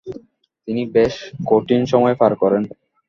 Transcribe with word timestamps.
তিনি 0.67 0.81
বেশ 0.95 1.13
কঠিন 1.49 1.81
সময় 1.91 2.15
পার 2.21 2.33
করেন। 2.41 2.63